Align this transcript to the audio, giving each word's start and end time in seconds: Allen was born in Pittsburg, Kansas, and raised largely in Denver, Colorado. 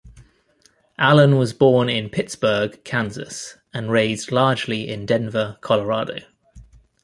Allen 0.97 1.37
was 1.37 1.53
born 1.53 1.87
in 1.87 2.09
Pittsburg, 2.09 2.83
Kansas, 2.83 3.57
and 3.71 3.91
raised 3.91 4.31
largely 4.31 4.89
in 4.89 5.05
Denver, 5.05 5.59
Colorado. 5.61 6.21